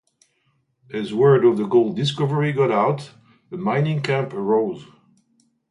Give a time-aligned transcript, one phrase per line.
[0.91, 3.11] As word of the gold discovery got out,
[3.51, 4.83] a mining camp arose.